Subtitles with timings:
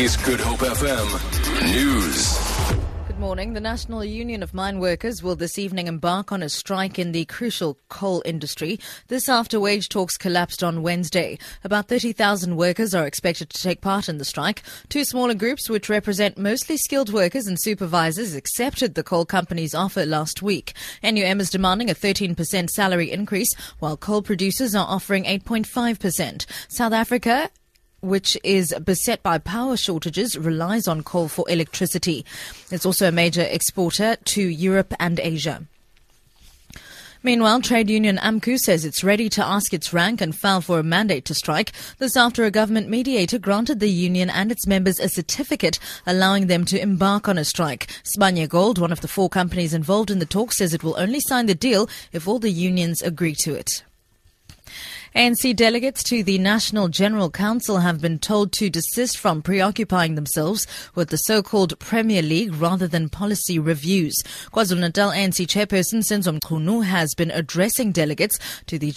[0.00, 3.06] is Good Hope FM News.
[3.06, 3.52] Good morning.
[3.52, 7.26] The National Union of Mine Workers will this evening embark on a strike in the
[7.26, 8.80] crucial coal industry.
[9.08, 11.38] This after wage talks collapsed on Wednesday.
[11.64, 14.62] About 30,000 workers are expected to take part in the strike.
[14.88, 20.06] Two smaller groups, which represent mostly skilled workers and supervisors, accepted the coal company's offer
[20.06, 20.72] last week.
[21.02, 26.46] NUM is demanding a 13% salary increase, while coal producers are offering 8.5%.
[26.68, 27.50] South Africa
[28.00, 32.24] which is beset by power shortages, relies on coal for electricity.
[32.70, 35.62] It's also a major exporter to Europe and Asia.
[37.22, 40.82] Meanwhile, trade union AMCU says it's ready to ask its rank and file for a
[40.82, 41.72] mandate to strike.
[41.98, 46.64] This after a government mediator granted the union and its members a certificate allowing them
[46.64, 47.88] to embark on a strike.
[48.04, 51.20] Sibanye Gold, one of the four companies involved in the talk, says it will only
[51.20, 53.82] sign the deal if all the unions agree to it.
[55.14, 60.68] ANC delegates to the National General Council have been told to desist from preoccupying themselves
[60.94, 64.14] with the so-called Premier League rather than policy reviews.
[64.52, 68.92] KwaZulu-Natal ANC chairperson Senzo Mchunu has been addressing delegates to the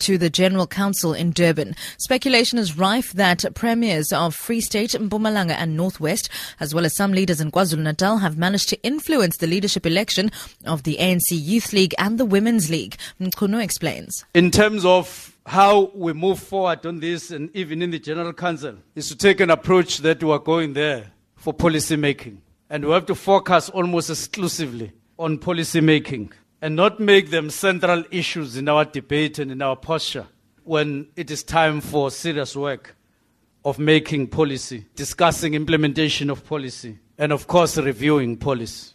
[0.00, 1.74] to the General Council in Durban.
[1.98, 6.28] Speculation is rife that premiers of Free State, Mpumalanga and Northwest,
[6.60, 10.30] as well as some leaders in KwaZulu-Natal, have managed to influence the leadership election
[10.64, 12.96] of the ANC Youth League and the Women's League.
[13.20, 14.24] Mchunu explains.
[14.34, 18.76] In terms of how we move forward on this and even in the General Council
[18.94, 22.42] is to take an approach that we are going there for policy making.
[22.70, 28.04] And we have to focus almost exclusively on policy making and not make them central
[28.10, 30.26] issues in our debate and in our posture
[30.64, 32.94] when it is time for serious work
[33.64, 38.92] of making policy, discussing implementation of policy, and of course, reviewing policy.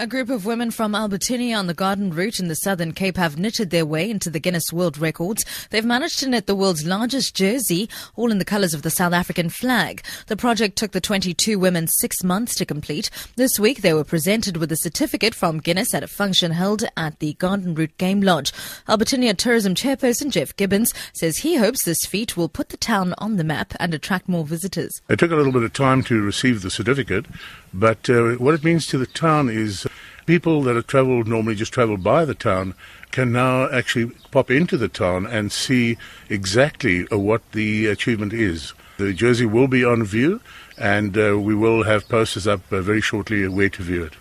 [0.00, 3.38] A group of women from Albertinia on the Garden Route in the Southern Cape have
[3.38, 5.44] knitted their way into the Guinness World Records.
[5.68, 9.12] They've managed to knit the world's largest jersey, all in the colours of the South
[9.12, 10.02] African flag.
[10.28, 13.10] The project took the 22 women six months to complete.
[13.36, 17.18] This week, they were presented with a certificate from Guinness at a function held at
[17.18, 18.54] the Garden Route Game Lodge.
[18.88, 23.36] Albertinia Tourism Chairperson Jeff Gibbons says he hopes this feat will put the town on
[23.36, 25.02] the map and attract more visitors.
[25.10, 27.26] It took a little bit of time to receive the certificate,
[27.74, 29.86] but uh, what it means to the town is
[30.26, 32.74] people that have travelled normally just travel by the town
[33.10, 35.96] can now actually pop into the town and see
[36.28, 38.72] exactly uh, what the achievement is.
[38.98, 40.40] The jersey will be on view,
[40.78, 44.14] and uh, we will have posters up uh, very shortly where to view it.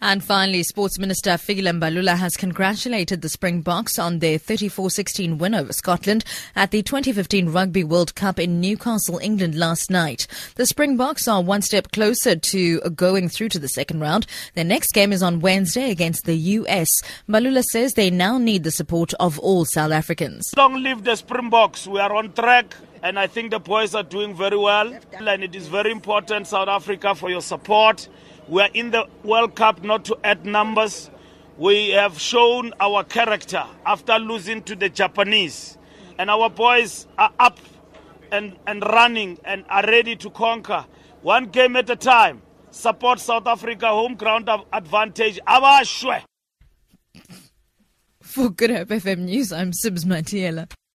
[0.00, 5.72] And finally, Sports Minister Fikile Mbalula has congratulated the Springboks on their 34-16 win over
[5.72, 6.22] Scotland
[6.54, 10.26] at the 2015 Rugby World Cup in Newcastle, England last night.
[10.56, 14.26] The Springboks are one step closer to going through to the second round.
[14.54, 16.88] Their next game is on Wednesday against the US.
[17.26, 20.52] Mbalula says they now need the support of all South Africans.
[20.58, 21.86] Long live the Springboks.
[21.86, 24.92] We are on track and I think the boys are doing very well.
[25.12, 28.08] And it is very important, South Africa, for your support.
[28.48, 31.10] We are in the World Cup not to add numbers.
[31.58, 35.76] We have shown our character after losing to the Japanese.
[36.18, 37.58] And our boys are up
[38.30, 40.86] and, and running and are ready to conquer.
[41.22, 42.42] One game at a time.
[42.70, 45.40] Support South Africa home ground advantage.
[45.46, 46.22] Abashwe.
[48.22, 50.70] For Good Hope FM News, I'm Sibs Matiela.